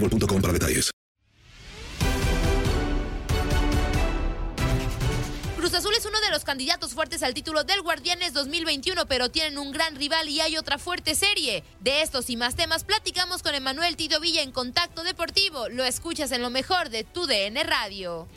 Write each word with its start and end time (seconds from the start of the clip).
boostmobile.com 0.00 0.40
para 0.40 0.52
detalles. 0.52 0.90
Cruz 5.56 5.74
Azul 5.74 5.94
es 5.98 6.06
uno 6.06 6.20
de 6.20 6.30
los 6.30 6.44
candidatos 6.44 6.94
fuertes 6.94 7.22
al 7.24 7.34
título 7.34 7.64
del 7.64 7.82
Guardianes 7.82 8.32
2021, 8.32 9.06
pero 9.06 9.30
tienen 9.30 9.58
un 9.58 9.72
gran 9.72 9.96
rival 9.96 10.28
y 10.28 10.40
hay 10.40 10.56
otra 10.56 10.78
fuerte 10.78 11.14
serie. 11.16 11.64
De 11.80 12.02
estos 12.02 12.30
y 12.30 12.36
más 12.36 12.54
temas 12.54 12.84
platicamos 12.84 13.42
con 13.42 13.54
Emanuel 13.54 13.96
Tito 13.96 14.20
Villa 14.20 14.42
en 14.42 14.52
Contacto 14.52 15.02
Deportivo. 15.02 15.68
Lo 15.68 15.84
escuchas 15.84 16.30
en 16.30 16.42
lo 16.42 16.50
mejor 16.50 16.90
de 16.90 17.02
tu 17.02 17.26
DN 17.26 17.64
Radio. 17.64 18.28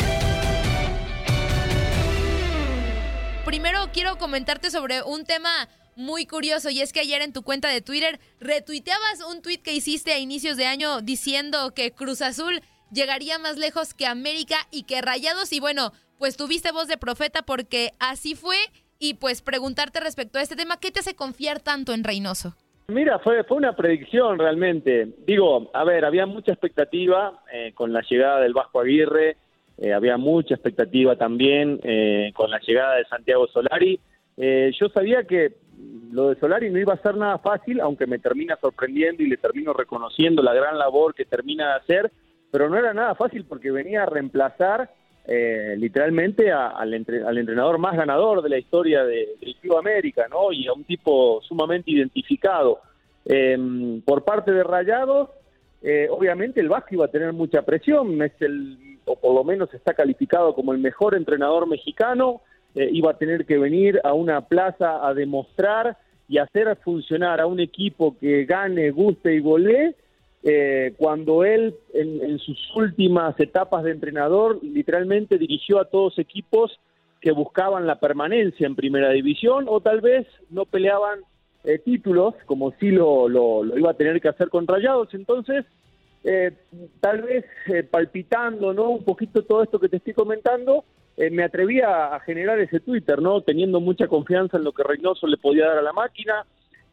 Primero 3.46 3.90
quiero 3.94 4.18
comentarte 4.18 4.72
sobre 4.72 5.03
un 5.03 5.25
tema 5.25 5.69
muy 5.95 6.25
curioso 6.25 6.69
y 6.69 6.81
es 6.81 6.94
que 6.94 7.01
ayer 7.01 7.22
en 7.22 7.33
tu 7.33 7.44
cuenta 7.44 7.69
de 7.69 7.81
Twitter 7.81 8.19
retuiteabas 8.39 9.23
un 9.29 9.41
tweet 9.41 9.59
que 9.59 9.73
hiciste 9.73 10.13
a 10.13 10.19
inicios 10.19 10.57
de 10.57 10.66
año 10.66 11.01
diciendo 11.01 11.73
que 11.75 11.91
Cruz 11.91 12.22
Azul 12.22 12.61
llegaría 12.91 13.38
más 13.39 13.57
lejos 13.57 13.94
que 13.94 14.05
América 14.05 14.57
y 14.72 14.83
que 14.83 15.01
Rayados 15.01 15.53
y 15.53 15.59
bueno, 15.59 15.91
pues 16.17 16.38
tuviste 16.38 16.72
voz 16.72 16.88
de 16.88 16.97
profeta 16.97 17.41
porque 17.44 17.91
así 18.00 18.35
fue 18.35 18.57
y 19.00 19.16
pues 19.16 19.41
preguntarte 19.41 20.00
respecto 20.00 20.39
a 20.39 20.41
este 20.41 20.55
tema, 20.55 20.77
¿qué 20.79 20.91
te 20.91 21.00
hace 21.00 21.16
confiar 21.16 21.59
tanto 21.59 21.94
en 21.94 22.03
Reynoso? 22.03 22.56
Mira, 22.89 23.19
fue, 23.19 23.44
fue 23.44 23.57
una 23.57 23.75
predicción 23.75 24.39
realmente. 24.39 25.09
Digo, 25.25 25.69
a 25.73 25.83
ver, 25.83 26.06
había 26.06 26.25
mucha 26.25 26.51
expectativa 26.51 27.44
eh, 27.53 27.71
con 27.75 27.94
la 27.94 28.01
llegada 28.01 28.41
del 28.41 28.53
Vasco 28.53 28.79
Aguirre, 28.79 29.38
eh, 29.77 29.94
había 29.94 30.17
mucha 30.17 30.56
expectativa 30.56 31.16
también 31.16 31.79
eh, 31.83 32.31
con 32.33 32.50
la 32.50 32.59
llegada 32.59 32.95
de 32.95 33.06
Santiago 33.06 33.47
Solari. 33.47 34.00
Yo 34.38 34.88
sabía 34.94 35.25
que 35.25 35.57
lo 36.12 36.29
de 36.29 36.40
Solari 36.40 36.69
no 36.69 36.79
iba 36.79 36.94
a 36.94 37.01
ser 37.01 37.16
nada 37.16 37.38
fácil, 37.38 37.79
aunque 37.81 38.07
me 38.07 38.19
termina 38.19 38.57
sorprendiendo 38.59 39.23
y 39.23 39.28
le 39.28 39.38
termino 39.38 39.73
reconociendo 39.73 40.41
la 40.41 40.53
gran 40.53 40.78
labor 40.78 41.13
que 41.13 41.25
termina 41.25 41.67
de 41.69 41.73
hacer, 41.75 42.12
pero 42.51 42.69
no 42.69 42.78
era 42.78 42.94
nada 42.94 43.16
fácil 43.16 43.45
porque 43.45 43.72
venía 43.72 44.03
a 44.03 44.06
reemplazar 44.07 44.89
eh, 45.25 45.75
literalmente 45.78 46.51
al, 46.51 46.94
entre- 46.94 47.23
al 47.23 47.38
entrenador 47.38 47.78
más 47.78 47.95
ganador 47.95 48.41
de 48.41 48.50
la 48.50 48.57
historia 48.57 49.03
de, 49.03 49.35
del 49.39 49.56
Club 49.57 49.78
América, 49.78 50.28
¿no? 50.29 50.51
Y 50.51 50.68
a 50.68 50.73
un 50.73 50.84
tipo 50.84 51.39
sumamente 51.44 51.91
identificado. 51.91 52.79
Eh, 53.25 54.01
por 54.03 54.23
parte 54.23 54.51
de 54.51 54.63
Rayados, 54.63 55.29
eh, 55.84 56.07
obviamente 56.09 56.59
el 56.59 56.69
Vasco 56.69 56.89
iba 56.91 57.06
a 57.06 57.09
tener 57.12 57.31
mucha 57.31 57.62
presión, 57.62 58.19
es 58.23 58.31
el, 58.41 58.97
o 59.06 59.16
por 59.18 59.35
lo 59.35 59.44
menos 59.44 59.72
está 59.73 59.94
calificado 59.94 60.56
como 60.56 60.73
el 60.73 60.79
mejor 60.79 61.13
entrenador 61.16 61.68
mexicano, 61.68 62.41
eh, 62.79 62.90
iba 62.94 63.12
a 63.12 63.17
tener 63.17 63.45
que 63.45 63.57
venir 63.57 64.00
a 64.06 64.13
una 64.13 64.47
plaza 64.47 65.06
a 65.06 65.13
demostrar 65.13 65.97
y 66.29 66.38
hacer 66.38 66.78
funcionar 66.84 67.41
a 67.41 67.45
un 67.45 67.59
equipo 67.59 68.16
que 68.17 68.45
gane, 68.45 68.91
guste 68.91 69.35
y 69.35 69.40
golee, 69.40 69.95
eh, 70.44 70.94
cuando 70.97 71.44
él 71.44 71.75
en, 71.94 72.22
en 72.23 72.39
sus 72.39 72.57
últimas 72.75 73.38
etapas 73.39 73.84
de 73.84 73.91
entrenador 73.91 74.59
literalmente 74.63 75.38
dirigió 75.38 75.81
a 75.81 75.89
todos 75.89 76.18
equipos 76.18 76.79
que 77.19 77.34
buscaban 77.34 77.85
la 77.85 78.00
permanencia 78.00 78.66
en 78.66 78.75
primera 78.78 79.09
división 79.09 79.66
o 79.68 79.81
tal 79.81 80.00
vez 80.00 80.25
no 80.50 80.63
peleaban 80.66 81.19
eh, 81.66 81.79
títulos 81.79 82.35
como 82.45 82.72
sí 82.79 82.91
lo, 82.91 83.28
lo, 83.28 83.66
lo 83.66 83.78
iba 83.78 83.91
a 83.91 83.95
tener 83.97 84.22
que 84.22 84.29
hacer 84.29 84.47
con 84.47 84.66
Rayados. 84.66 85.13
Entonces, 85.13 85.66
eh, 86.23 86.51
tal 87.01 87.22
vez 87.23 87.45
eh, 87.68 87.84
palpitando 87.84 88.73
no 88.73 88.89
un 88.89 89.03
poquito 89.03 89.44
todo 89.44 89.63
esto 89.63 89.79
que 89.79 89.89
te 89.89 89.97
estoy 89.97 90.13
comentando, 90.13 90.85
eh, 91.19 91.30
me 91.30 91.44
atreví 91.44 91.81
a, 91.81 92.18
generar 92.22 92.59
ese 92.59 92.80
Twitter, 92.80 93.22
¿no? 93.22 93.41
Teniendo 93.41 93.81
mucha 93.81 94.07
confianza 94.07 94.56
en 94.56 94.63
lo 94.63 94.72
que 94.72 94.84
Reynoso 94.84 95.28
le 95.28 95.35
podía 95.35 95.68
dar 95.68 95.80
a 95.80 95.81
la 95.81 95.91
máquina, 95.91 96.46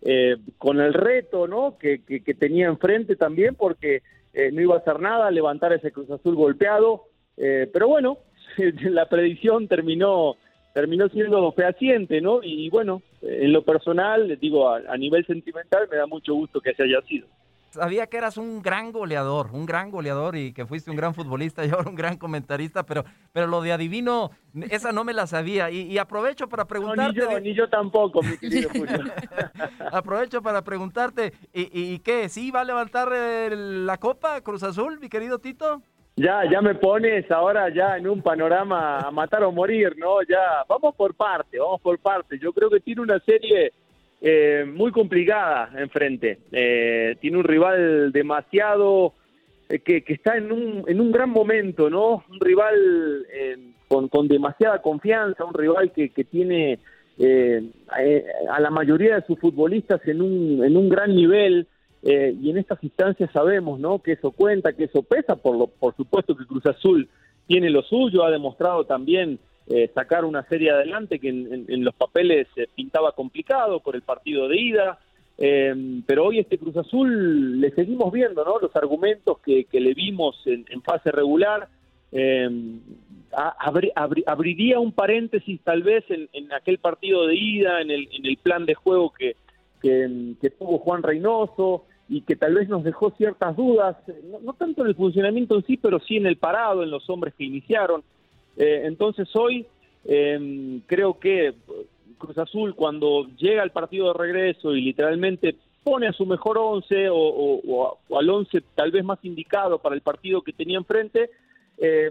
eh, 0.03 0.37
con 0.59 0.81
el 0.81 0.95
reto, 0.95 1.47
¿no? 1.47 1.79
Que, 1.79 2.03
que, 2.03 2.25
que 2.25 2.35
tenía 2.35 2.67
enfrente 2.67 3.15
también, 3.15 3.55
porque 3.55 4.03
eh, 4.35 4.51
no 4.51 4.61
iba 4.61 4.75
a 4.75 4.79
hacer 4.79 4.99
nada, 4.99 5.31
levantar 5.31 5.73
ese 5.73 5.93
Cruz 5.93 6.11
Azul 6.11 6.35
golpeado, 6.35 7.05
eh, 7.37 7.71
pero 7.73 7.87
bueno, 7.87 8.19
la 8.83 9.09
predicción 9.09 9.69
terminó 9.69 10.37
terminó 10.75 11.09
siendo 11.09 11.53
fehaciente, 11.53 12.21
¿no? 12.21 12.41
Y 12.43 12.69
bueno, 12.69 13.03
en 13.23 13.53
lo 13.53 13.63
personal, 13.63 14.37
digo, 14.41 14.69
a, 14.69 14.83
a 14.89 14.97
nivel 14.99 15.25
sentimental, 15.25 15.89
me 15.89 15.97
da 15.97 16.07
mucho 16.07 16.35
gusto 16.35 16.61
que 16.61 16.75
se 16.75 16.83
haya 16.83 17.01
sido. 17.03 17.29
Sabía 17.77 18.07
que 18.07 18.17
eras 18.17 18.37
un 18.37 18.63
gran 18.63 18.91
goleador, 18.93 19.51
un 19.53 19.67
gran 19.67 19.91
goleador 19.91 20.35
y 20.37 20.53
que 20.53 20.67
fuiste 20.67 20.91
un 20.91 20.97
gran 20.97 21.15
futbolista 21.15 21.65
y 21.65 21.71
ahora 21.73 21.89
un 21.91 21.95
gran 21.95 22.17
comentarista, 22.17 22.85
pero, 22.85 23.05
pero 23.33 23.47
lo 23.47 23.61
de 23.61 23.73
adivino, 23.73 24.31
esa 24.71 24.93
no 24.93 25.05
me 25.05 25.13
la 25.13 25.27
sabía. 25.27 25.71
Y, 25.71 25.83
y 25.83 25.99
aprovecho 25.99 26.49
para 26.49 26.63
No, 26.65 26.69
preguntarte. 26.69 27.21
ni 27.27 27.33
yo, 27.33 27.41
ni 27.41 27.55
yo 27.55 27.69
tampoco, 27.69 28.23
mi 28.23 28.37
querido. 28.39 28.71
Aprovecho 29.93 30.43
para 30.43 30.63
preguntarte, 30.63 31.33
¿y, 31.53 31.69
y 31.95 31.99
qué? 32.01 32.29
¿Sí 32.29 32.51
va 32.51 32.61
a 32.61 32.65
levantar 32.65 33.09
eh, 33.15 33.51
la 33.55 33.99
copa 33.99 34.41
Cruz 34.41 34.63
Azul, 34.63 34.99
mi 35.01 35.09
querido 35.09 35.39
Tito? 35.39 35.83
Ya, 36.17 36.41
ya 36.51 36.63
me 36.63 36.75
pones 36.75 37.31
ahora 37.31 37.69
ya 37.75 37.99
en 37.99 38.09
un 38.09 38.23
panorama 38.23 39.01
a 39.01 39.11
matar 39.11 39.43
o 39.45 39.53
morir, 39.53 39.95
¿no? 39.99 40.23
Ya, 40.23 40.65
vamos 40.67 40.95
por 40.95 41.15
parte, 41.15 41.59
vamos 41.59 41.81
por 41.83 41.99
parte. 41.99 42.39
Yo 42.41 42.53
creo 42.55 42.71
que 42.71 42.81
tiene 42.81 43.03
una 43.03 43.19
serie 43.21 43.73
eh, 44.21 44.65
muy 44.67 44.93
complicada 44.93 45.71
enfrente. 45.79 46.39
Eh, 46.53 47.17
tiene 47.21 47.39
un 47.39 47.45
rival 47.45 48.13
demasiado 48.13 49.15
eh, 49.69 49.81
que, 49.81 50.03
que 50.03 50.15
está 50.15 50.37
en 50.37 50.53
un, 50.53 50.85
en 50.87 51.01
un 51.01 51.11
gran 51.13 51.31
momento, 51.31 51.91
¿no? 51.91 52.25
Un 52.31 52.41
rival 52.41 53.27
eh, 53.33 53.57
con, 53.89 54.09
con 54.09 54.29
demasiada 54.29 54.81
confianza, 54.81 55.45
un 55.45 55.55
rival 55.55 55.93
que, 55.93 56.11
que 56.11 56.25
tiene 56.25 56.79
eh, 57.19 57.63
a 58.51 58.61
la 58.61 58.71
mayoría 58.71 59.17
de 59.17 59.27
sus 59.27 59.39
futbolistas 59.39 60.01
en 60.07 60.23
un, 60.23 60.65
en 60.65 60.77
un 60.77 60.89
gran 60.89 61.15
nivel. 61.15 61.67
y 62.03 62.51
en 62.51 62.59
estas 62.59 62.83
instancias 62.85 63.31
sabemos, 63.33 63.81
¿no? 63.81 63.99
Que 63.99 64.13
eso 64.13 64.31
cuenta, 64.31 64.73
que 64.73 64.85
eso 64.85 65.03
pesa, 65.03 65.35
por, 65.35 65.57
lo, 65.57 65.67
por 65.67 65.97
supuesto 65.97 66.37
que 66.37 66.47
Cruz 66.47 66.65
Azul 66.67 67.09
tiene 67.49 67.69
lo 67.71 67.83
suyo, 67.83 68.25
ha 68.25 68.31
demostrado 68.31 68.85
también 68.85 69.39
eh, 69.69 69.91
sacar 69.95 70.25
una 70.25 70.45
serie 70.45 70.71
adelante 70.71 71.19
que 71.19 71.29
en, 71.29 71.85
los 71.85 71.95
papeles 71.95 72.47
se 72.55 72.69
pintaba 72.75 73.13
complicado 73.13 73.81
por 73.81 73.97
el 73.97 74.03
partido 74.03 74.49
de 74.49 74.61
ida, 74.61 74.99
eh, 75.39 76.03
pero 76.07 76.27
hoy 76.27 76.39
este 76.39 76.59
Cruz 76.59 76.77
Azul 76.77 77.61
le 77.61 77.71
seguimos 77.73 78.13
viendo, 78.13 78.45
¿no? 78.45 78.59
Los 78.59 78.75
argumentos 78.77 79.39
que, 79.41 79.67
le 79.73 79.95
vimos 79.95 80.41
en, 80.47 80.83
fase 80.83 81.11
regular. 81.11 81.69
Eh, 82.13 82.49
abriría 84.27 84.79
un 84.79 84.93
paréntesis 84.93 85.61
tal 85.63 85.83
vez 85.83 86.05
en, 86.09 86.53
aquel 86.53 86.79
partido 86.79 87.27
de 87.27 87.35
ida, 87.35 87.81
en 87.81 87.91
el, 87.91 88.09
en 88.13 88.25
el 88.25 88.37
plan 88.39 88.65
de 88.65 88.75
juego 88.75 89.13
que, 89.13 89.37
que, 89.83 90.51
tuvo 90.51 90.79
Juan 90.79 91.03
Reynoso 91.03 91.85
y 92.09 92.23
que 92.23 92.37
tal 92.37 92.55
vez 92.55 92.69
nos 92.69 92.85
dejó 92.85 93.11
ciertas 93.11 93.57
dudas, 93.57 93.97
no, 94.43 94.53
tanto 94.55 94.83
en 94.83 94.89
el 94.89 94.95
funcionamiento 94.95 95.57
en 95.57 95.67
sí, 95.67 95.77
pero 95.77 95.99
sí 96.01 96.17
en 96.17 96.27
el 96.27 96.37
parado, 96.37 96.83
en 96.83 96.91
los 96.91 97.09
hombres 97.11 97.35
que 97.35 97.45
iniciaron. 97.45 98.03
Eh, 98.57 98.83
entonces 98.85 99.29
hoy 99.35 99.67
em, 100.05 100.81
creo 100.87 101.19
que 101.19 101.55
Cruz 102.19 102.39
Azul 102.39 102.75
cuando 102.75 103.27
llega 103.37 103.63
al 103.63 103.73
partido 103.73 104.09
de 104.09 104.19
regreso 104.19 104.75
y 104.75 104.81
literalmente 104.81 105.57
pone 105.85 106.09
a 106.09 106.13
su 106.13 106.27
mejor 106.27 106.59
once 106.59 107.09
o, 107.11 107.99
al 108.19 108.31
once 108.31 108.63
tal 108.75 108.91
vez 108.91 109.05
más 109.05 109.19
indicado 109.23 109.79
para 109.79 109.95
el 109.95 110.01
partido 110.01 110.43
que 110.43 110.53
tenía 110.53 110.79
enfrente, 110.79 111.31
eh, 111.79 112.11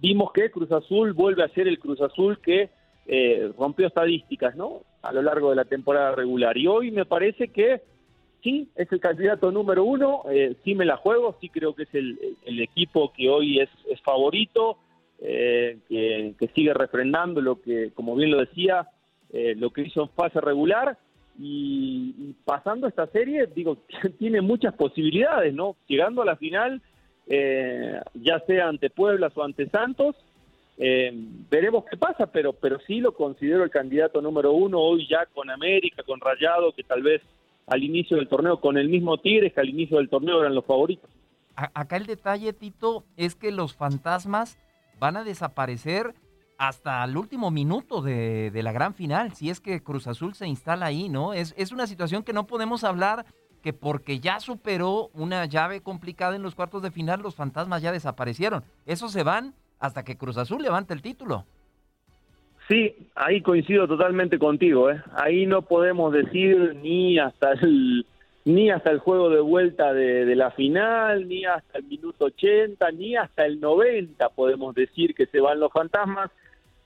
vimos 0.00 0.32
que 0.32 0.50
Cruz 0.50 0.72
Azul 0.72 1.12
vuelve 1.12 1.44
a 1.44 1.48
ser 1.48 1.68
el 1.68 1.78
Cruz 1.78 2.00
Azul 2.00 2.38
que 2.40 2.70
eh, 3.06 3.52
rompió 3.58 3.86
estadísticas, 3.86 4.56
¿no? 4.56 4.82
A 5.02 5.12
lo 5.12 5.22
largo 5.22 5.50
de 5.50 5.56
la 5.56 5.64
temporada 5.64 6.14
regular. 6.14 6.56
Y 6.56 6.66
hoy 6.66 6.90
me 6.90 7.04
parece 7.04 7.48
que 7.48 7.82
sí, 8.42 8.68
es 8.76 8.90
el 8.92 9.00
candidato 9.00 9.50
número 9.50 9.84
uno, 9.84 10.22
eh, 10.30 10.56
sí 10.64 10.74
me 10.74 10.84
la 10.84 10.96
juego, 10.96 11.36
sí 11.40 11.48
creo 11.48 11.74
que 11.74 11.84
es 11.84 11.94
el, 11.94 12.36
equipo 12.60 13.12
que 13.12 13.28
hoy 13.28 13.60
es, 13.60 13.68
favorito, 14.02 14.78
eh, 15.20 15.78
que, 15.88 16.48
sigue 16.54 16.74
refrendando 16.74 17.40
lo 17.40 17.60
que, 17.60 17.90
como 17.94 18.16
bien 18.16 18.30
lo 18.30 18.38
decía, 18.38 18.88
eh, 19.32 19.54
lo 19.56 19.70
que 19.70 19.82
hizo 19.82 20.02
en 20.02 20.08
fase 20.10 20.40
regular. 20.40 20.98
Y, 21.38 22.34
pasando 22.44 22.86
esta 22.86 23.06
serie, 23.06 23.46
digo, 23.54 23.78
tiene 24.18 24.40
muchas 24.40 24.74
posibilidades, 24.74 25.54
¿no? 25.54 25.76
Llegando 25.86 26.22
a 26.22 26.26
la 26.26 26.36
final, 26.36 26.82
ya 27.26 28.40
sea 28.44 28.68
ante 28.68 28.90
Puebla 28.90 29.30
o 29.32 29.42
ante 29.44 29.68
Santos, 29.68 30.16
eh, 30.82 31.12
veremos 31.50 31.84
qué 31.90 31.98
pasa, 31.98 32.26
pero, 32.26 32.54
pero 32.54 32.78
sí 32.86 33.00
lo 33.00 33.12
considero 33.12 33.64
el 33.64 33.70
candidato 33.70 34.22
número 34.22 34.52
uno 34.52 34.78
hoy 34.78 35.06
ya 35.06 35.26
con 35.26 35.50
América, 35.50 36.02
con 36.04 36.18
Rayado, 36.20 36.72
que 36.72 36.82
tal 36.82 37.02
vez 37.02 37.20
al 37.66 37.84
inicio 37.84 38.16
del 38.16 38.28
torneo, 38.28 38.62
con 38.62 38.78
el 38.78 38.88
mismo 38.88 39.18
Tigres 39.18 39.52
que 39.52 39.60
al 39.60 39.68
inicio 39.68 39.98
del 39.98 40.08
torneo 40.08 40.40
eran 40.40 40.54
los 40.54 40.64
favoritos. 40.64 41.10
acá 41.54 41.98
el 41.98 42.06
detalle, 42.06 42.54
Tito, 42.54 43.04
es 43.18 43.34
que 43.34 43.52
los 43.52 43.74
fantasmas 43.74 44.58
van 45.00 45.16
a 45.16 45.24
desaparecer 45.24 46.14
hasta 46.58 47.02
el 47.02 47.16
último 47.16 47.50
minuto 47.50 48.02
de, 48.02 48.52
la 48.62 48.70
gran 48.70 48.94
final, 48.94 49.32
si 49.32 49.48
es 49.48 49.60
que 49.60 49.82
Cruz 49.82 50.06
Azul 50.06 50.34
se 50.34 50.46
instala 50.46 50.86
ahí, 50.86 51.08
¿no? 51.08 51.32
Es, 51.32 51.54
es 51.56 51.72
una 51.72 51.86
situación 51.86 52.22
que 52.22 52.34
no 52.34 52.46
podemos 52.46 52.84
hablar 52.84 53.24
que 53.62 53.72
porque 53.72 54.20
ya 54.20 54.40
superó 54.40 55.08
una 55.14 55.44
llave 55.46 55.80
complicada 55.80 56.36
en 56.36 56.42
los 56.42 56.54
cuartos 56.54 56.82
de 56.82 56.90
final, 56.90 57.22
los 57.22 57.34
fantasmas 57.34 57.82
ya 57.82 57.92
desaparecieron. 57.92 58.62
Esos 58.86 59.12
se 59.12 59.22
van 59.22 59.54
hasta 59.78 60.04
que 60.04 60.16
Cruz 60.16 60.36
Azul 60.36 60.62
levante 60.62 60.94
el 60.94 61.02
título. 61.02 61.46
Sí, 62.68 62.94
ahí 63.14 63.42
coincido 63.42 63.88
totalmente 63.88 64.38
contigo. 64.38 64.90
¿eh? 64.90 65.02
Ahí 65.16 65.46
no 65.46 65.62
podemos 65.62 66.12
decir 66.12 66.76
ni 66.76 67.18
hasta 67.18 67.52
el 67.52 68.06
ni 68.44 68.70
hasta 68.70 68.90
el 68.90 68.98
juego 68.98 69.28
de 69.28 69.40
vuelta 69.40 69.92
de, 69.92 70.34
la 70.34 70.50
final, 70.50 71.28
ni 71.28 71.44
hasta 71.44 71.78
el 71.78 71.84
minuto 71.84 72.26
80, 72.26 72.90
ni 72.92 73.16
hasta 73.16 73.44
el 73.44 73.60
90 73.60 74.28
podemos 74.30 74.74
decir 74.74 75.14
que 75.14 75.26
se 75.26 75.40
van 75.40 75.60
los 75.60 75.72
fantasmas. 75.72 76.30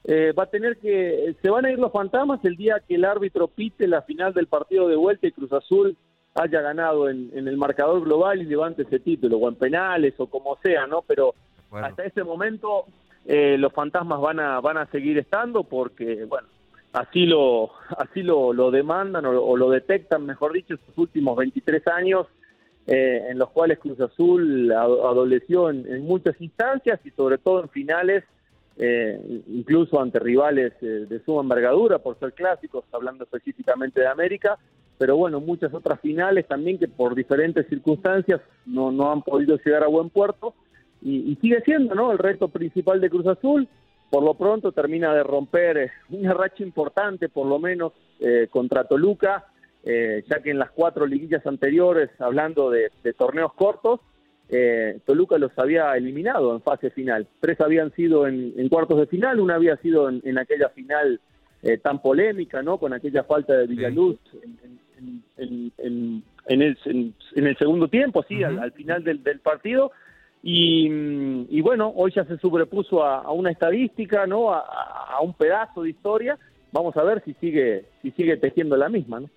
Eh, 0.07 0.33
va 0.33 0.43
a 0.43 0.51
tener 0.51 0.77
que 0.77 1.35
se 1.41 1.49
van 1.49 1.65
a 1.65 1.71
ir 1.71 1.79
los 1.79 1.93
fantasmas 1.93 2.45
el 2.45 2.57
día 2.57 2.83
que 2.87 2.97
el 2.97 3.07
árbitro 3.07 3.49
pite 3.49 3.89
la 3.89 4.03
final 4.03 4.35
del 4.35 4.49
partido 4.49 4.87
de 4.87 4.97
vuelta 4.97 5.27
y 5.27 5.33
Cruz 5.33 5.53
Azul 5.53 5.97
haya 6.35 6.61
ganado 6.61 7.09
en, 7.09 7.31
en 7.33 7.49
el 7.49 7.57
marcador 7.57 8.03
global 8.05 8.43
y 8.43 8.45
levante 8.45 8.83
ese 8.83 8.99
título, 8.99 9.39
o 9.39 9.49
en 9.49 9.55
penales 9.55 10.15
o 10.19 10.27
como 10.27 10.59
sea, 10.63 10.87
¿no? 10.87 11.03
Pero 11.03 11.35
hasta 11.71 12.05
ese 12.05 12.23
momento 12.23 12.85
eh, 13.25 13.57
los 13.59 13.73
fantasmas 13.73 14.21
van 14.21 14.41
a 14.41 14.61
van 14.61 14.77
a 14.77 14.87
seguir 14.87 15.19
estando 15.19 15.65
porque 15.65 16.25
bueno 16.27 16.47
así 16.95 17.27
lo 17.27 17.71
así 17.99 18.23
lo, 18.23 18.53
lo 18.53 18.71
demandan 18.71 19.27
o, 19.27 19.57
lo 19.57 19.71
detectan 19.71 20.25
mejor 20.25 20.53
dicho 20.53 20.75
estos 20.75 20.97
últimos 20.97 21.37
23 21.37 21.87
años 21.89 22.27
eh, 22.87 23.27
en 23.29 23.39
los 23.39 23.51
cuales 23.51 23.79
Cruz 23.79 24.01
Azul 24.01 24.71
adoleció 24.73 25.71
en, 25.71 26.05
muchas 26.05 26.41
instancias 26.41 27.01
y 27.05 27.11
sobre 27.11 27.39
todo 27.39 27.63
en 27.63 27.69
finales 27.69 28.25
eh, 28.77 29.21
incluso 29.49 30.01
ante 30.01 30.19
rivales 30.19 30.73
de 30.81 31.21
suma 31.25 31.43
envergadura 31.43 31.99
por 31.99 32.19
ser 32.19 32.33
clásicos 32.33 32.85
hablando 32.93 33.25
específicamente 33.25 34.01
de 34.01 34.09
América 34.09 34.59
pero 34.97 35.17
bueno 35.17 35.41
muchas 35.41 35.75
otras 35.75 36.01
finales 36.01 36.47
también 36.47 36.79
que 36.79 36.89
por 36.89 37.15
diferentes 37.15 37.67
circunstancias 37.69 38.41
no 38.67 38.93
no 38.93 39.11
han 39.11 39.23
podido 39.23 39.59
llegar 39.59 39.83
a 39.83 39.89
buen 39.89 40.11
puerto 40.11 40.55
y, 41.05 41.37
sigue 41.41 41.61
siendo 41.65 41.95
¿no? 41.95 42.13
el 42.13 42.19
reto 42.19 42.49
principal 42.49 43.01
de 43.01 43.11
Cruz 43.11 43.27
Azul. 43.27 43.69
Por 44.11 44.23
lo 44.23 44.35
pronto 44.35 44.73
termina 44.73 45.15
de 45.15 45.23
romper 45.23 45.77
eh, 45.77 45.91
una 46.11 46.35
racha 46.35 46.63
importante, 46.63 47.29
por 47.29 47.47
lo 47.47 47.59
menos, 47.59 47.93
eh, 48.21 48.49
contra 48.51 48.85
Toluca, 48.85 49.47
eh, 49.83 50.25
ya 50.29 50.41
que 50.41 50.51
en 50.51 50.59
las 50.59 50.71
cuatro 50.71 51.07
liguillas 51.07 51.47
anteriores, 51.47 52.11
hablando 52.21 52.71
de, 52.71 52.91
torneos 53.17 53.53
cortos, 53.55 54.01
Toluca 55.05 55.37
los 55.37 55.59
había 55.59 55.97
eliminado 55.97 56.55
en 56.55 56.63
fase 56.63 56.91
final. 56.91 57.27
Tres 57.41 57.61
habían 57.61 57.93
sido 57.93 58.29
en, 58.29 58.69
cuartos 58.69 59.01
de 59.01 59.07
final, 59.07 59.41
una 59.41 59.57
había 59.57 59.77
sido 59.79 60.09
en, 60.09 60.39
aquella 60.39 60.69
final 60.69 61.19
tan 61.83 62.01
polémica, 62.01 62.63
¿no? 62.63 62.79
Con 62.79 62.93
aquella 62.93 63.25
falta 63.25 63.55
de 63.55 63.67
Villaluz 63.67 64.17
en, 65.37 66.23
el, 66.47 67.57
segundo 67.59 67.89
tiempo, 67.89 68.23
sí, 68.29 68.45
al, 68.45 68.71
final 68.73 69.03
del 69.03 69.41
partido 69.41 69.91
y, 70.47 71.61
bueno, 71.63 71.91
hoy 71.97 72.13
ya 72.15 72.27
se 72.27 72.37
sobrepuso 72.37 73.03
a, 73.03 73.33
una 73.33 73.51
estadística, 73.51 74.27
¿no? 74.27 74.53
A, 74.53 75.19
un 75.23 75.33
pedazo 75.33 75.83
de 75.83 75.91
historia. 75.91 76.39
Vamos 76.71 76.95
a 76.99 77.03
ver 77.03 77.23
si 77.25 77.33
sigue, 77.35 77.89
si 78.03 78.11
sigue 78.11 78.37
tejiendo 78.37 78.77
la 78.77 78.91
misma, 78.91 79.21
¿no? 79.21 79.31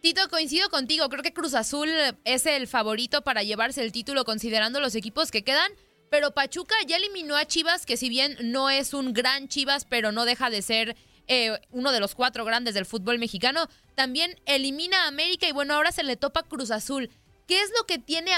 Tito, 0.00 0.20
coincido 0.30 0.68
contigo. 0.68 1.08
Creo 1.08 1.22
que 1.22 1.32
Cruz 1.32 1.54
Azul 1.54 1.88
es 2.24 2.46
el 2.46 2.68
favorito 2.68 3.22
para 3.22 3.42
llevarse 3.42 3.82
el 3.82 3.90
título 3.90 4.24
considerando 4.24 4.78
los 4.78 4.94
equipos 4.94 5.32
que 5.32 5.42
quedan. 5.42 5.72
Pero 6.10 6.30
Pachuca 6.30 6.76
ya 6.86 6.96
eliminó 6.96 7.36
a 7.36 7.44
Chivas, 7.44 7.84
que 7.84 7.96
si 7.96 8.08
bien 8.08 8.36
no 8.42 8.70
es 8.70 8.94
un 8.94 9.12
gran 9.12 9.48
Chivas, 9.48 9.84
pero 9.84 10.12
no 10.12 10.24
deja 10.24 10.48
de 10.50 10.62
ser 10.62 10.96
eh, 11.26 11.58
uno 11.70 11.90
de 11.90 12.00
los 12.00 12.14
cuatro 12.14 12.44
grandes 12.44 12.74
del 12.74 12.86
fútbol 12.86 13.18
mexicano. 13.18 13.66
También 13.94 14.36
elimina 14.46 15.04
a 15.04 15.08
América 15.08 15.48
y 15.48 15.52
bueno, 15.52 15.74
ahora 15.74 15.90
se 15.90 16.04
le 16.04 16.16
topa 16.16 16.42
Cruz 16.42 16.70
Azul. 16.70 17.10
¿Qué 17.52 17.60
es 17.60 17.72
lo 17.78 17.86
que 17.86 17.98
tiene 17.98 18.30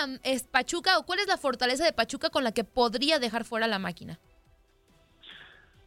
Pachuca 0.51 0.99
o 0.99 1.07
cuál 1.07 1.21
es 1.21 1.29
la 1.29 1.37
fortaleza 1.37 1.85
de 1.85 1.93
Pachuca 1.93 2.31
con 2.31 2.43
la 2.43 2.51
que 2.51 2.65
podría 2.65 3.21
dejar 3.21 3.45
fuera 3.45 3.69
la 3.69 3.79
máquina? 3.79 4.19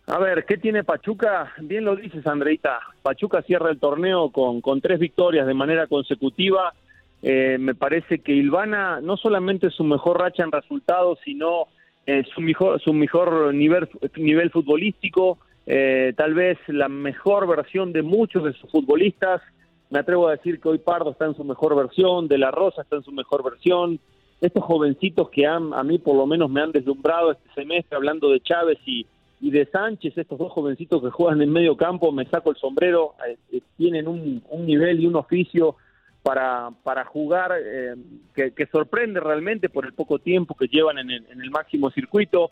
A 0.06 0.18
ver, 0.18 0.46
¿qué 0.46 0.56
tiene 0.56 0.86
Pachuca? 0.86 1.52
Bien 1.60 1.84
lo 1.84 1.98
dices, 1.98 2.26
Andreita. 2.26 2.80
Pachuca 3.04 3.42
cierra 3.42 3.70
el 3.70 3.82
torneo 3.82 4.32
con, 4.32 4.62
con 4.62 4.80
tres 4.80 5.02
victorias 5.02 5.46
de 5.46 5.54
manera 5.54 5.88
consecutiva. 5.88 6.74
Eh, 7.22 7.58
me 7.60 7.76
parece 7.76 8.20
que 8.20 8.32
Ilvana 8.32 9.02
no 9.02 9.18
solamente 9.18 9.72
su 9.72 9.84
mejor 9.84 10.22
racha 10.22 10.44
en 10.44 10.54
resultados, 10.54 11.20
sino 11.26 11.68
eh, 12.06 12.24
su 12.34 12.40
mejor, 12.40 12.80
su 12.80 12.94
mejor 12.94 13.54
nivel, 13.54 13.90
nivel 14.16 14.52
futbolístico, 14.52 15.38
eh, 15.66 16.14
tal 16.16 16.34
vez 16.34 16.58
la 16.68 16.88
mejor 16.88 17.46
versión 17.46 17.92
de 17.92 18.04
muchos 18.04 18.46
de 18.46 18.54
sus 18.54 18.72
futbolistas 18.72 19.42
me 19.90 20.00
atrevo 20.00 20.28
a 20.28 20.32
decir 20.32 20.60
que 20.60 20.70
hoy 20.70 20.80
Pardo 20.80 21.12
está 21.12 21.26
en 21.26 21.36
su 21.36 21.44
mejor 21.44 21.76
versión, 21.76 22.28
De 22.28 22.38
La 22.38 22.52
Rosa 22.52 22.82
está 22.82 22.98
en 22.98 23.04
su 23.04 23.12
mejor 23.12 23.44
versión, 23.44 24.00
estos 24.42 24.64
jovencitos 24.64 25.30
que 25.30 25.46
han, 25.46 25.74
a 25.74 25.84
mí 25.84 25.98
por 25.98 26.16
lo 26.16 26.28
menos 26.28 26.50
me 26.50 26.62
han 26.62 26.72
deslumbrado 26.72 27.32
este 27.32 27.50
semestre, 27.56 27.96
hablando 27.96 28.30
de 28.30 28.40
Chávez 28.42 28.78
y, 28.86 29.06
y 29.40 29.52
de 29.52 29.66
Sánchez, 29.68 30.18
estos 30.18 30.38
dos 30.38 30.52
jovencitos 30.52 31.02
que 31.02 31.10
juegan 31.10 31.42
en 31.42 31.52
medio 31.52 31.76
campo, 31.76 32.12
me 32.12 32.26
saco 32.26 32.52
el 32.52 32.58
sombrero, 32.58 33.16
eh, 33.28 33.38
eh, 33.52 33.62
tienen 33.78 34.08
un, 34.08 34.44
nivel 34.66 35.00
y 35.00 35.08
un 35.08 35.16
oficio 35.16 35.76
para, 36.24 36.72
para 36.84 37.06
jugar 37.06 37.54
eh, 37.58 37.96
que, 38.34 38.66
sorprende 38.68 39.20
realmente 39.20 39.70
por 39.70 39.86
el 39.86 39.94
poco 39.94 40.20
tiempo 40.20 40.56
que 40.56 40.68
llevan 40.68 40.98
en 40.98 41.12
el, 41.12 41.52
máximo 41.52 41.90
circuito, 41.92 42.52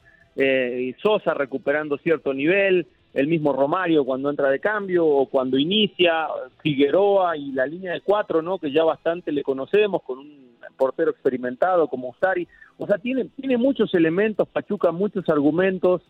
Sosa 1.02 1.34
recuperando 1.34 1.98
cierto 1.98 2.34
nivel, 2.34 2.88
el 3.16 3.28
mismo 3.28 3.54
Romario 3.54 4.04
cuando 4.04 4.30
entra 4.30 4.50
de 4.50 4.60
cambio 4.60 5.08
o 5.08 5.26
cuando 5.28 5.58
inicia, 5.58 6.28
Figueroa 6.62 7.38
y 7.38 7.54
la 7.54 7.66
línea 7.66 7.94
de 7.94 8.02
cuatro, 8.02 8.42
¿no? 8.42 8.60
Que 8.60 8.72
ya 8.72 8.84
bastante 8.84 9.32
le 9.32 9.42
conocemos 9.42 10.04
con 10.04 10.20
un 10.20 10.58
portero 10.78 11.12
experimentado 11.12 11.88
como 11.88 12.10
Ustari. 12.10 12.46
O 12.78 12.86
sea, 12.86 12.98
tiene, 12.98 13.30
tiene 13.40 13.58
muchos 13.58 13.94
elementos, 13.94 14.50
Pachuca, 14.50 14.92
muchos 14.92 15.28
argumentos 15.30 16.02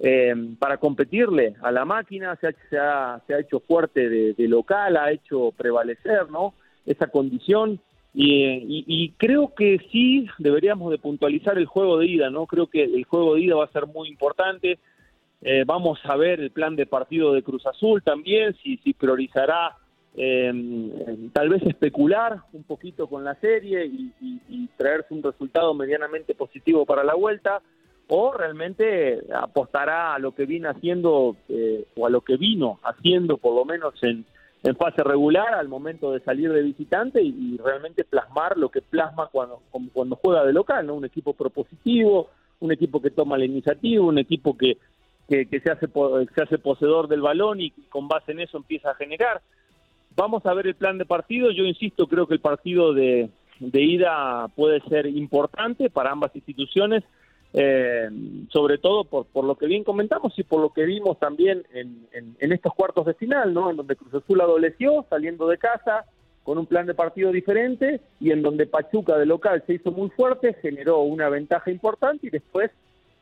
eh, 0.00 0.34
para 0.58 0.78
competirle 0.78 1.54
a 1.60 1.70
la 1.70 1.84
máquina, 1.84 2.34
se 2.36 2.48
ha, 2.48 2.52
se 2.70 2.78
ha, 2.78 3.20
se 3.26 3.34
ha 3.34 3.40
hecho 3.40 3.60
fuerte 3.60 4.08
de, 4.08 4.48
local, 4.48 4.96
ha 4.96 5.12
hecho 5.12 5.52
prevalecer, 5.54 6.30
¿no? 6.30 6.54
Esa 6.86 7.08
condición. 7.08 7.78
Y, 8.14 8.84
y, 8.86 9.10
creo 9.18 9.52
que 9.54 9.80
sí 9.90 10.28
deberíamos 10.38 10.92
de 10.92 10.98
puntualizar 10.98 11.58
el 11.58 11.66
juego 11.66 11.98
de 11.98 12.06
ida, 12.06 12.30
¿no? 12.30 12.46
Creo 12.46 12.68
que 12.68 12.84
el 12.84 13.04
juego 13.04 13.34
de 13.34 13.42
ida 13.42 13.56
va 13.56 13.64
a 13.64 13.72
ser 13.72 13.86
muy 13.86 14.08
importante. 14.08 14.78
Eh, 15.46 15.64
vamos 15.66 16.00
a 16.04 16.16
ver 16.16 16.40
el 16.40 16.50
plan 16.50 16.74
de 16.74 16.86
partido 16.86 17.34
de 17.34 17.42
Cruz 17.42 17.66
Azul 17.66 18.02
también, 18.02 18.56
si, 18.62 18.78
si 18.78 18.94
priorizará 18.94 19.76
eh, 20.16 20.50
tal 21.34 21.50
vez 21.50 21.62
especular 21.64 22.38
un 22.54 22.62
poquito 22.62 23.08
con 23.08 23.24
la 23.24 23.34
serie 23.34 23.84
y, 23.84 24.12
traerse 24.78 25.14
un 25.14 25.22
resultado 25.22 25.72
medianamente 25.72 26.34
positivo 26.34 26.84
para 26.84 27.04
la 27.04 27.14
vuelta, 27.14 27.60
o 28.08 28.32
realmente 28.32 29.20
apostará 29.32 30.14
a 30.14 30.18
lo 30.18 30.34
que 30.34 30.46
viene 30.46 30.68
haciendo 30.68 31.36
eh, 31.48 31.86
o 31.96 32.06
a 32.06 32.10
lo 32.10 32.22
que 32.22 32.36
vino 32.36 32.80
haciendo 32.82 33.36
por 33.36 33.54
lo 33.54 33.64
menos 33.64 33.94
en, 34.02 34.24
en 34.64 34.76
fase 34.76 35.02
regular 35.04 35.54
al 35.54 35.68
momento 35.68 36.10
de 36.10 36.20
salir 36.20 36.52
de 36.52 36.62
visitante 36.62 37.22
y, 37.22 37.56
realmente 37.62 38.04
plasmar 38.04 38.56
lo 38.56 38.70
que 38.70 38.82
plasma 38.82 39.28
cuando, 39.30 39.62
cuando 39.92 40.16
juega 40.16 40.44
de 40.44 40.52
local, 40.52 40.86
¿no? 40.86 40.94
Un 40.94 41.04
equipo 41.04 41.34
propositivo, 41.34 42.30
un 42.60 42.72
equipo 42.72 43.00
que 43.00 43.10
toma 43.10 43.38
la 43.38 43.44
iniciativa, 43.44 44.04
un 44.04 44.18
equipo 44.18 44.56
que, 44.56 44.78
que, 45.28 45.60
se, 45.60 45.70
hace, 45.70 45.86
se 46.34 46.42
hace 46.42 46.58
poseedor 46.58 47.08
del 47.08 47.22
balón 47.22 47.60
y 47.60 47.70
con 47.88 48.08
base 48.08 48.32
en 48.32 48.40
eso 48.40 48.58
empieza 48.58 48.90
a 48.90 48.94
generar. 48.94 49.40
Vamos 50.16 50.44
a 50.46 50.54
ver 50.54 50.66
el 50.66 50.74
plan 50.74 50.98
de 50.98 51.06
partido. 51.06 51.50
Yo 51.50 51.64
insisto, 51.64 52.06
creo 52.06 52.26
que 52.26 52.34
el 52.34 52.40
partido 52.40 52.92
de, 52.92 53.30
ida 53.58 54.48
puede 54.54 54.80
ser 54.88 55.06
importante 55.06 55.90
para 55.90 56.12
ambas 56.12 56.34
instituciones, 56.36 57.02
eh, 57.52 58.08
sobre 58.50 58.78
todo 58.78 59.04
por, 59.04 59.26
por 59.26 59.44
lo 59.44 59.56
que 59.56 59.66
bien 59.66 59.84
comentamos 59.84 60.38
y 60.38 60.42
por 60.42 60.60
lo 60.60 60.72
que 60.72 60.84
vimos 60.84 61.18
también 61.18 61.64
en, 61.72 62.06
en, 62.12 62.52
estos 62.52 62.74
cuartos 62.74 63.06
de 63.06 63.14
final, 63.14 63.54
¿no? 63.54 63.70
En 63.70 63.76
donde 63.76 63.96
Cruz 63.96 64.14
Azul 64.14 64.40
adoleció 64.40 65.06
saliendo 65.08 65.48
de 65.48 65.58
casa 65.58 66.04
con 66.42 66.58
un 66.58 66.66
plan 66.66 66.86
de 66.86 66.94
partido 66.94 67.32
diferente 67.32 68.00
y 68.20 68.30
en 68.30 68.42
donde 68.42 68.66
Pachuca 68.66 69.16
de 69.16 69.24
local 69.24 69.64
se 69.66 69.74
hizo 69.74 69.90
muy 69.90 70.10
fuerte, 70.10 70.54
generó 70.60 71.00
una 71.00 71.28
ventaja 71.28 71.70
importante 71.70 72.26
y 72.26 72.30
después 72.30 72.70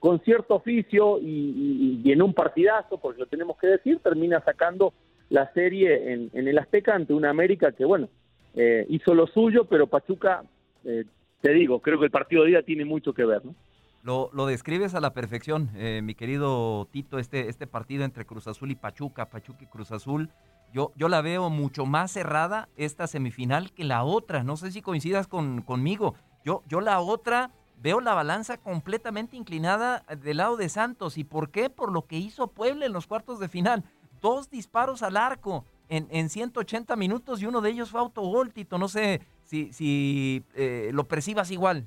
con 0.02 0.18
cierto 0.24 0.56
oficio 0.56 1.20
y, 1.20 2.02
en 2.06 2.22
un 2.22 2.34
partidazo, 2.34 2.98
porque 2.98 3.20
lo 3.20 3.26
tenemos 3.28 3.56
que 3.56 3.68
decir, 3.68 4.00
termina 4.00 4.40
sacando 4.40 4.92
la 5.28 5.52
serie 5.52 6.12
en, 6.12 6.30
el 6.34 6.58
Azteca 6.58 6.96
ante 6.96 7.14
una 7.14 7.30
América 7.30 7.70
que, 7.70 7.84
bueno, 7.84 8.08
eh, 8.56 8.84
hizo 8.88 9.14
lo 9.14 9.28
suyo, 9.28 9.66
pero 9.66 9.86
Pachuca, 9.86 10.42
eh, 10.84 11.04
te 11.40 11.52
digo, 11.52 11.78
creo 11.78 12.00
que 12.00 12.06
el 12.06 12.10
partido 12.10 12.42
de 12.42 12.48
día 12.48 12.62
tiene 12.64 12.84
mucho 12.84 13.14
que 13.14 13.24
ver, 13.24 13.44
¿no? 13.44 13.54
Lo, 14.02 14.28
lo 14.32 14.46
describes 14.46 14.96
a 14.96 15.00
la 15.00 15.14
perfección, 15.14 15.70
eh, 15.76 16.00
mi 16.02 16.16
querido 16.16 16.88
Tito, 16.90 17.20
este, 17.20 17.48
este 17.48 17.68
partido 17.68 18.04
entre 18.04 18.24
Cruz 18.24 18.48
Azul 18.48 18.72
y 18.72 18.74
Pachuca, 18.74 19.26
Pachuca 19.26 19.62
y 19.62 19.66
Cruz 19.66 19.92
Azul. 19.92 20.30
Yo, 20.72 20.90
yo 20.96 21.08
la 21.08 21.22
veo 21.22 21.48
mucho 21.48 21.86
más 21.86 22.10
cerrada 22.10 22.68
esta 22.76 23.06
semifinal 23.06 23.70
que 23.70 23.84
la 23.84 24.02
otra. 24.02 24.42
No 24.42 24.56
sé 24.56 24.72
si 24.72 24.82
coincidas 24.82 25.28
con, 25.28 25.62
conmigo. 25.62 26.16
Yo, 26.44 26.64
yo 26.66 26.80
la 26.80 26.98
otra 26.98 27.52
veo 27.82 28.00
la 28.00 28.14
balanza 28.14 28.58
completamente 28.58 29.36
inclinada 29.36 30.04
del 30.22 30.38
lado 30.38 30.56
de 30.56 30.68
Santos. 30.68 31.18
¿Y 31.18 31.24
por 31.24 31.50
qué? 31.50 31.68
Por 31.68 31.92
lo 31.92 32.06
que 32.06 32.16
hizo 32.16 32.46
Puebla 32.46 32.86
en 32.86 32.92
los 32.92 33.06
cuartos 33.06 33.40
de 33.40 33.48
final 33.48 33.84
dos 34.22 34.48
disparos 34.48 35.02
al 35.02 35.16
arco 35.16 35.64
en, 35.88 36.06
en 36.10 36.30
180 36.30 36.96
minutos 36.96 37.42
y 37.42 37.46
uno 37.46 37.60
de 37.60 37.70
ellos 37.70 37.90
fue 37.90 38.00
autogol, 38.00 38.52
Tito. 38.52 38.78
No 38.78 38.88
sé 38.88 39.20
si, 39.42 39.72
si 39.72 40.42
eh, 40.56 40.90
lo 40.92 41.04
percibas 41.04 41.50
igual. 41.50 41.84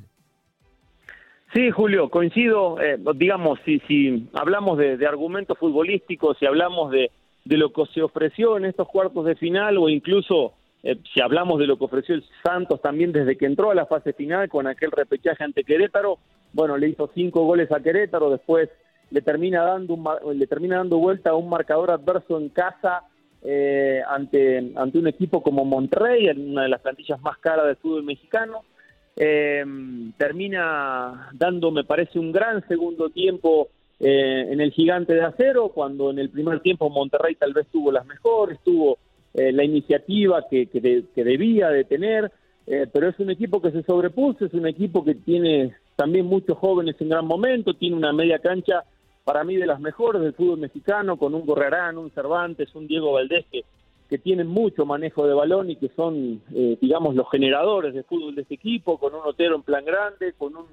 Sí, 1.53 1.71
Julio, 1.71 2.09
coincido. 2.09 2.79
Eh, 2.81 2.97
digamos, 3.15 3.57
si, 3.65 3.79
si 3.87 4.29
hablamos 4.33 4.77
de, 4.77 5.03
argumentos 5.07 5.57
futbolísticos, 5.57 6.37
si 6.37 6.45
hablamos 6.45 6.91
de, 6.91 7.09
de, 7.45 7.57
lo 7.57 7.71
que 7.71 7.85
se 7.93 8.03
ofreció 8.03 8.57
en 8.57 8.65
estos 8.65 8.87
cuartos 8.87 9.25
de 9.25 9.35
final 9.35 9.77
o 9.77 9.89
incluso 9.89 10.53
eh, 10.85 10.99
si 11.11 11.19
hablamos 11.19 11.59
de 11.59 11.65
lo 11.65 11.77
que 11.77 11.85
ofreció 11.85 12.13
el 12.13 12.23
Santos 12.43 12.79
también 12.79 13.11
desde 13.11 13.35
que 13.37 13.47
entró 13.47 13.71
a 13.71 13.75
la 13.75 13.87
fase 13.87 14.13
final 14.13 14.47
con 14.49 14.67
aquel 14.67 14.91
repechaje 14.91 15.43
ante 15.43 15.63
Querétaro, 15.63 16.19
bueno, 16.53 16.77
le 16.77 16.89
hizo 16.89 17.09
cinco 17.15 17.43
goles 17.43 17.71
a 17.71 17.79
Querétaro, 17.79 18.29
después 18.29 18.69
le 19.09 19.21
termina 19.21 19.63
dando 19.63 19.95
un, 19.95 20.37
le 20.37 20.45
termina 20.45 20.77
dando 20.77 20.99
vuelta 20.99 21.31
a 21.31 21.35
un 21.35 21.49
marcador 21.49 21.89
adverso 21.89 22.37
en 22.37 22.49
casa 22.49 23.01
eh, 23.41 23.99
ante 24.07 24.73
ante 24.75 24.99
un 24.99 25.07
equipo 25.07 25.41
como 25.41 25.65
Monterrey, 25.65 26.29
una 26.29 26.63
de 26.63 26.69
las 26.69 26.81
plantillas 26.81 27.19
más 27.19 27.39
caras 27.39 27.65
del 27.65 27.77
fútbol 27.77 28.03
mexicano. 28.03 28.61
Eh, 29.15 29.65
termina 30.17 31.31
dando, 31.33 31.71
me 31.71 31.83
parece, 31.83 32.19
un 32.19 32.31
gran 32.31 32.67
segundo 32.67 33.09
tiempo 33.09 33.69
eh, 33.99 34.49
en 34.51 34.61
el 34.61 34.71
gigante 34.71 35.15
de 35.15 35.23
acero, 35.23 35.69
cuando 35.69 36.11
en 36.11 36.19
el 36.19 36.29
primer 36.29 36.59
tiempo 36.59 36.91
Monterrey 36.91 37.33
tal 37.33 37.53
vez 37.53 37.65
tuvo 37.71 37.91
las 37.91 38.05
mejores, 38.05 38.59
tuvo 38.63 38.99
la 39.35 39.63
iniciativa 39.63 40.45
que, 40.49 40.67
que, 40.67 41.23
debía 41.23 41.69
de 41.69 41.83
tener, 41.83 42.31
pero 42.65 43.09
es 43.09 43.19
un 43.19 43.29
equipo 43.29 43.61
que 43.61 43.71
se 43.71 43.83
sobrepuso, 43.83 44.45
es 44.45 44.53
un 44.53 44.65
equipo 44.65 45.03
que 45.03 45.15
tiene 45.15 45.75
también 45.95 46.25
muchos 46.25 46.57
jóvenes 46.57 46.95
en 46.99 47.09
gran 47.09 47.25
momento, 47.25 47.73
tiene 47.73 47.95
una 47.97 48.13
media 48.13 48.39
cancha 48.39 48.83
para 49.25 49.43
mí 49.43 49.55
de 49.55 49.65
las 49.65 49.79
mejores 49.79 50.21
del 50.21 50.33
fútbol 50.33 50.59
mexicano, 50.59 51.17
con 51.17 51.33
un 51.33 51.45
Gorrerán, 51.45 51.97
un 51.97 52.11
Cervantes, 52.11 52.73
un 52.75 52.87
Diego 52.87 53.13
Valdés, 53.13 53.45
que, 53.51 53.65
que 54.07 54.19
tienen 54.19 54.47
mucho 54.47 54.85
manejo 54.85 55.25
de 55.27 55.33
balón 55.33 55.71
y 55.71 55.77
que 55.77 55.89
son, 55.95 56.41
eh, 56.53 56.77
digamos, 56.79 57.15
los 57.15 57.29
generadores 57.31 57.95
de 57.95 58.03
fútbol 58.03 58.35
de 58.35 58.43
este 58.43 58.53
equipo, 58.53 58.99
con 58.99 59.15
un 59.15 59.21
Otero 59.25 59.55
en 59.55 59.63
plan 59.63 59.83
grande, 59.83 60.33
con 60.37 60.55
un 60.55 60.65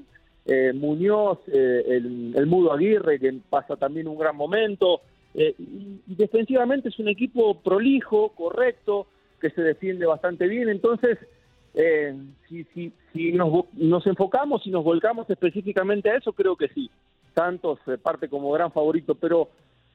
eh, 0.45 0.73
Muñoz, 0.75 1.39
eh, 1.47 1.83
el, 1.87 2.47
Mudo 2.47 2.73
Aguirre, 2.73 3.19
que 3.19 3.33
pasa 3.49 3.77
también 3.77 4.07
un 4.07 4.19
gran 4.19 4.37
momento. 4.37 5.01
Y, 5.35 6.01
defensivamente 6.07 6.89
es 6.89 6.99
un 6.99 7.09
equipo 7.09 7.61
prolijo, 7.61 8.31
correcto, 8.31 9.07
que 9.41 9.51
se 9.51 9.63
defiende 9.63 10.07
bastante 10.07 10.47
bien. 10.47 10.69
Entonces, 10.69 11.19
si, 12.49 12.65
si, 12.75 12.93
si 13.13 13.33
nos, 13.33 14.07
enfocamos 14.07 14.67
y 14.67 14.71
nos 14.71 14.85
volcamos 14.85 15.29
específicamente 15.31 16.11
a 16.11 16.17
eso, 16.17 16.33
creo 16.33 16.57
que 16.57 16.69
sí. 16.69 16.91
Santos 17.35 17.79
parte 18.03 18.29
como 18.29 18.53
gran 18.53 18.71
favorito, 18.73 19.15
pero 19.15 19.49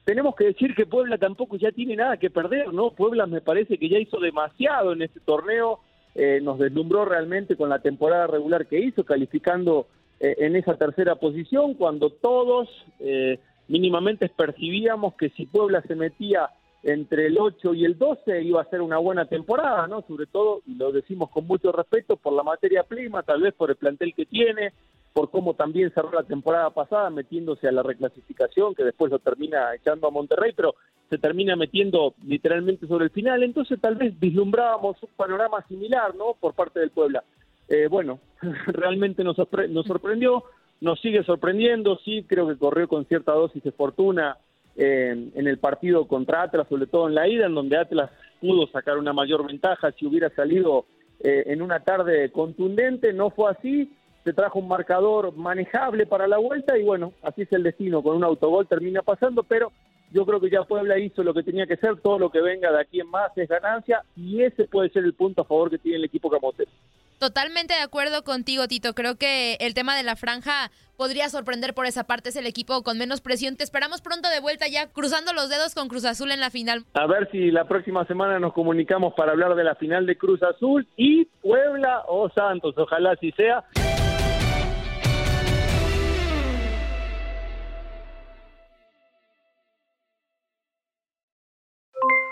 tenemos 0.08 0.34
que 0.34 0.46
decir 0.46 0.74
que 0.74 0.86
Puebla 0.86 1.18
tampoco 1.18 1.58
ya 1.58 1.70
tiene 1.70 1.94
nada 1.94 2.16
que 2.16 2.30
perder, 2.30 2.72
¿no? 2.72 2.92
Puebla 2.92 3.26
me 3.26 3.42
parece 3.42 3.76
que 3.76 3.90
ya 3.90 3.98
hizo 3.98 4.18
demasiado 4.18 4.94
en 4.94 5.02
este 5.02 5.20
torneo, 5.20 5.80
eh, 6.14 6.40
nos 6.42 6.58
deslumbró 6.58 7.04
realmente 7.04 7.56
con 7.56 7.68
la 7.68 7.80
temporada 7.80 8.26
regular 8.26 8.66
que 8.66 8.80
hizo, 8.80 9.04
calificando 9.04 9.86
eh, 10.18 10.34
en 10.38 10.56
esa 10.56 10.78
tercera 10.78 11.16
posición, 11.16 11.74
cuando 11.74 12.08
todos 12.08 12.70
eh, 13.00 13.38
mínimamente 13.68 14.28
percibíamos 14.28 15.14
que 15.14 15.30
si 15.30 15.46
Puebla 15.46 15.82
se 15.82 15.94
metía 15.94 16.50
entre 16.82 17.26
el 17.26 17.38
8 17.38 17.74
y 17.74 17.84
el 17.84 17.98
12 17.98 18.42
iba 18.42 18.62
a 18.62 18.70
ser 18.70 18.80
una 18.80 18.98
buena 18.98 19.26
temporada, 19.26 19.86
¿no? 19.86 20.02
Sobre 20.02 20.26
todo, 20.26 20.62
y 20.66 20.74
lo 20.74 20.92
decimos 20.92 21.30
con 21.30 21.46
mucho 21.46 21.72
respeto, 21.72 22.16
por 22.16 22.32
la 22.32 22.42
materia 22.42 22.84
prima, 22.84 23.22
tal 23.22 23.42
vez 23.42 23.54
por 23.54 23.70
el 23.70 23.76
plantel 23.76 24.14
que 24.14 24.26
tiene, 24.26 24.72
por 25.12 25.30
cómo 25.30 25.54
también 25.54 25.92
cerró 25.92 26.12
la 26.12 26.22
temporada 26.22 26.70
pasada 26.70 27.10
metiéndose 27.10 27.66
a 27.66 27.72
la 27.72 27.82
reclasificación, 27.82 28.74
que 28.74 28.84
después 28.84 29.10
lo 29.10 29.18
termina 29.18 29.74
echando 29.74 30.06
a 30.06 30.12
Monterrey, 30.12 30.52
pero 30.54 30.76
se 31.10 31.18
termina 31.18 31.56
metiendo 31.56 32.14
literalmente 32.24 32.86
sobre 32.86 33.06
el 33.06 33.10
final, 33.10 33.42
entonces 33.42 33.80
tal 33.80 33.96
vez 33.96 34.18
vislumbrábamos 34.18 35.02
un 35.02 35.08
panorama 35.16 35.64
similar, 35.66 36.14
¿no? 36.14 36.34
Por 36.38 36.54
parte 36.54 36.80
del 36.80 36.90
Puebla. 36.90 37.24
Eh, 37.68 37.88
bueno, 37.88 38.20
realmente 38.66 39.24
nos, 39.24 39.36
nos 39.68 39.86
sorprendió, 39.86 40.44
nos 40.80 41.00
sigue 41.00 41.24
sorprendiendo, 41.24 41.98
sí, 42.04 42.24
creo 42.26 42.46
que 42.48 42.56
corrió 42.56 42.88
con 42.88 43.04
cierta 43.06 43.32
dosis 43.32 43.62
de 43.62 43.72
fortuna 43.72 44.36
eh, 44.76 45.30
en 45.34 45.46
el 45.48 45.58
partido 45.58 46.06
contra 46.06 46.42
Atlas, 46.42 46.68
sobre 46.68 46.86
todo 46.86 47.08
en 47.08 47.14
la 47.14 47.26
ida, 47.26 47.46
en 47.46 47.54
donde 47.54 47.76
Atlas 47.76 48.10
pudo 48.40 48.66
sacar 48.68 48.96
una 48.98 49.12
mayor 49.12 49.46
ventaja. 49.46 49.90
Si 49.92 50.06
hubiera 50.06 50.30
salido 50.30 50.86
eh, 51.20 51.44
en 51.46 51.62
una 51.62 51.80
tarde 51.80 52.30
contundente, 52.30 53.12
no 53.12 53.30
fue 53.30 53.50
así, 53.50 53.90
se 54.22 54.32
trajo 54.32 54.58
un 54.60 54.68
marcador 54.68 55.34
manejable 55.36 56.06
para 56.06 56.28
la 56.28 56.38
vuelta 56.38 56.78
y 56.78 56.84
bueno, 56.84 57.12
así 57.22 57.42
es 57.42 57.52
el 57.52 57.64
destino, 57.64 58.02
con 58.02 58.16
un 58.16 58.24
autogol 58.24 58.68
termina 58.68 59.02
pasando, 59.02 59.42
pero 59.42 59.72
yo 60.12 60.24
creo 60.24 60.40
que 60.40 60.50
ya 60.50 60.62
Puebla 60.62 60.98
hizo 60.98 61.22
lo 61.22 61.34
que 61.34 61.42
tenía 61.42 61.66
que 61.66 61.76
ser, 61.76 62.00
todo 62.00 62.18
lo 62.18 62.30
que 62.30 62.40
venga 62.40 62.70
de 62.70 62.80
aquí 62.80 63.00
en 63.00 63.08
más 63.08 63.36
es 63.36 63.48
ganancia 63.48 64.02
y 64.16 64.42
ese 64.42 64.64
puede 64.64 64.90
ser 64.90 65.04
el 65.04 65.14
punto 65.14 65.42
a 65.42 65.44
favor 65.44 65.70
que 65.70 65.78
tiene 65.78 65.98
el 65.98 66.04
equipo 66.04 66.30
camotero. 66.30 66.70
Totalmente 67.18 67.74
de 67.74 67.80
acuerdo 67.80 68.22
contigo, 68.22 68.68
Tito. 68.68 68.94
Creo 68.94 69.16
que 69.16 69.56
el 69.60 69.74
tema 69.74 69.96
de 69.96 70.04
la 70.04 70.14
franja 70.14 70.70
podría 70.96 71.28
sorprender 71.28 71.74
por 71.74 71.86
esa 71.86 72.04
parte. 72.04 72.28
Es 72.28 72.36
el 72.36 72.46
equipo 72.46 72.82
con 72.82 72.96
menos 72.96 73.20
presión. 73.20 73.56
Te 73.56 73.64
esperamos 73.64 74.00
pronto 74.02 74.28
de 74.28 74.40
vuelta 74.40 74.68
ya, 74.68 74.88
cruzando 74.88 75.32
los 75.32 75.48
dedos 75.48 75.74
con 75.74 75.88
Cruz 75.88 76.04
Azul 76.04 76.30
en 76.30 76.40
la 76.40 76.50
final. 76.50 76.84
A 76.94 77.06
ver 77.06 77.28
si 77.32 77.50
la 77.50 77.66
próxima 77.66 78.06
semana 78.06 78.38
nos 78.38 78.52
comunicamos 78.52 79.14
para 79.14 79.32
hablar 79.32 79.56
de 79.56 79.64
la 79.64 79.74
final 79.74 80.06
de 80.06 80.16
Cruz 80.16 80.40
Azul 80.42 80.86
y 80.96 81.24
Puebla 81.42 82.04
o 82.06 82.30
Santos. 82.30 82.74
Ojalá 82.78 83.12
así 83.12 83.32
sea. 83.32 83.64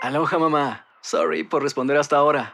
Aloha 0.01 0.39
mamá. 0.39 0.85
Sorry 1.01 1.43
por 1.43 1.61
responder 1.61 1.97
hasta 1.97 2.15
ahora. 2.15 2.53